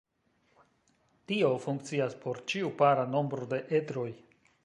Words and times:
Tio 1.31 1.51
funkcias 1.65 2.17
por 2.25 2.41
ĉiu 2.53 2.73
para 2.81 3.05
nombro 3.13 3.51
de 3.55 3.63
edroj. 3.81 4.09